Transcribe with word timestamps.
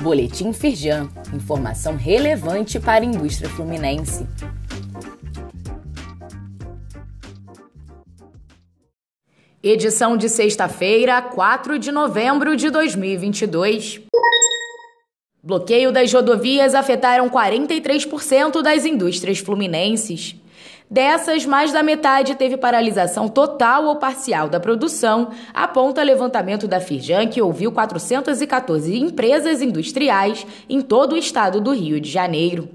Boletim 0.00 0.50
Firjan, 0.54 1.10
informação 1.34 1.94
relevante 1.94 2.80
para 2.80 3.04
a 3.04 3.06
indústria 3.06 3.50
fluminense. 3.50 4.26
Edição 9.62 10.16
de 10.16 10.30
sexta-feira, 10.30 11.20
4 11.20 11.78
de 11.78 11.92
novembro 11.92 12.56
de 12.56 12.70
2022. 12.70 14.00
Bloqueio 15.42 15.92
das 15.92 16.10
rodovias 16.10 16.74
afetaram 16.74 17.28
43% 17.28 18.62
das 18.62 18.86
indústrias 18.86 19.38
fluminenses. 19.38 20.34
Dessas, 20.90 21.46
mais 21.46 21.72
da 21.72 21.84
metade 21.84 22.34
teve 22.34 22.56
paralisação 22.56 23.28
total 23.28 23.84
ou 23.84 23.94
parcial 23.94 24.48
da 24.48 24.58
produção, 24.58 25.30
aponta 25.54 26.02
levantamento 26.02 26.66
da 26.66 26.80
Firjan, 26.80 27.28
que 27.28 27.40
ouviu 27.40 27.70
414 27.70 28.98
empresas 28.98 29.62
industriais 29.62 30.44
em 30.68 30.80
todo 30.80 31.12
o 31.12 31.16
estado 31.16 31.60
do 31.60 31.72
Rio 31.72 32.00
de 32.00 32.10
Janeiro. 32.10 32.68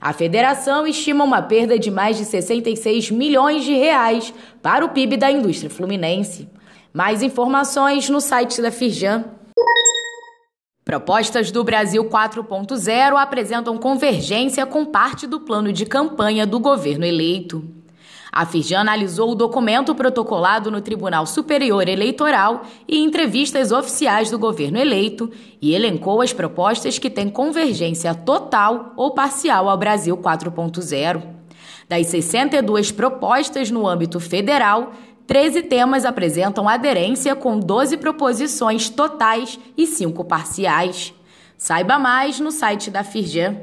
A 0.00 0.12
federação 0.12 0.86
estima 0.86 1.24
uma 1.24 1.42
perda 1.42 1.76
de 1.76 1.90
mais 1.90 2.16
de 2.16 2.24
66 2.24 3.10
milhões 3.10 3.64
de 3.64 3.74
reais 3.74 4.32
para 4.62 4.84
o 4.84 4.90
PIB 4.90 5.16
da 5.16 5.32
indústria 5.32 5.68
fluminense. 5.68 6.48
Mais 6.92 7.20
informações 7.20 8.08
no 8.08 8.20
site 8.20 8.62
da 8.62 8.70
Firjan. 8.70 9.24
Propostas 10.86 11.50
do 11.50 11.64
Brasil 11.64 12.04
4.0 12.04 13.16
apresentam 13.16 13.76
convergência 13.76 14.64
com 14.64 14.84
parte 14.84 15.26
do 15.26 15.40
plano 15.40 15.72
de 15.72 15.84
campanha 15.84 16.46
do 16.46 16.60
governo 16.60 17.04
eleito. 17.04 17.64
A 18.30 18.46
Firjan 18.46 18.82
analisou 18.82 19.32
o 19.32 19.34
documento 19.34 19.96
protocolado 19.96 20.70
no 20.70 20.80
Tribunal 20.80 21.26
Superior 21.26 21.88
Eleitoral 21.88 22.62
e 22.86 23.00
entrevistas 23.00 23.72
oficiais 23.72 24.30
do 24.30 24.38
governo 24.38 24.78
eleito 24.78 25.28
e 25.60 25.74
elencou 25.74 26.22
as 26.22 26.32
propostas 26.32 27.00
que 27.00 27.10
têm 27.10 27.28
convergência 27.28 28.14
total 28.14 28.92
ou 28.96 29.10
parcial 29.10 29.68
ao 29.68 29.76
Brasil 29.76 30.16
4.0. 30.16 31.20
Das 31.88 32.06
62 32.06 32.92
propostas 32.92 33.72
no 33.72 33.88
âmbito 33.88 34.20
federal, 34.20 34.92
13 35.26 35.62
temas 35.62 36.04
apresentam 36.04 36.68
aderência 36.68 37.34
com 37.34 37.58
12 37.58 37.96
proposições 37.96 38.88
totais 38.88 39.58
e 39.76 39.86
5 39.86 40.24
parciais. 40.24 41.12
Saiba 41.58 41.98
mais 41.98 42.38
no 42.38 42.52
site 42.52 42.90
da 42.90 43.02
Firjan. 43.02 43.56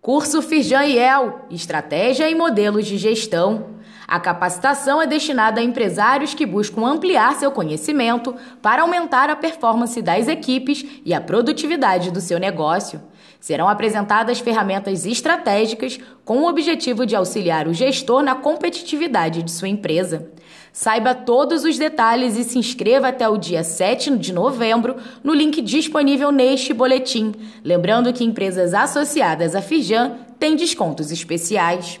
Curso 0.00 0.40
Firjan 0.40 0.84
IEL 0.84 1.46
Estratégia 1.50 2.28
e 2.30 2.34
Modelos 2.34 2.86
de 2.86 2.96
Gestão. 2.96 3.76
A 4.06 4.18
capacitação 4.18 5.00
é 5.00 5.06
destinada 5.06 5.60
a 5.60 5.64
empresários 5.64 6.34
que 6.34 6.44
buscam 6.44 6.84
ampliar 6.84 7.34
seu 7.36 7.50
conhecimento 7.50 8.34
para 8.60 8.82
aumentar 8.82 9.30
a 9.30 9.36
performance 9.36 10.00
das 10.02 10.28
equipes 10.28 10.84
e 11.04 11.14
a 11.14 11.20
produtividade 11.20 12.10
do 12.10 12.20
seu 12.20 12.38
negócio. 12.38 13.00
Serão 13.40 13.68
apresentadas 13.68 14.38
ferramentas 14.38 15.04
estratégicas 15.04 15.98
com 16.24 16.38
o 16.38 16.48
objetivo 16.48 17.04
de 17.04 17.16
auxiliar 17.16 17.66
o 17.66 17.74
gestor 17.74 18.22
na 18.22 18.34
competitividade 18.34 19.42
de 19.42 19.50
sua 19.50 19.68
empresa. 19.68 20.30
Saiba 20.72 21.14
todos 21.14 21.64
os 21.64 21.76
detalhes 21.76 22.36
e 22.36 22.44
se 22.44 22.58
inscreva 22.58 23.08
até 23.08 23.28
o 23.28 23.36
dia 23.36 23.62
7 23.62 24.16
de 24.16 24.32
novembro 24.32 24.96
no 25.22 25.34
link 25.34 25.60
disponível 25.60 26.32
neste 26.32 26.72
boletim. 26.72 27.34
Lembrando 27.64 28.12
que 28.12 28.24
empresas 28.24 28.72
associadas 28.72 29.54
à 29.54 29.60
Firjan 29.60 30.16
têm 30.38 30.56
descontos 30.56 31.10
especiais. 31.10 32.00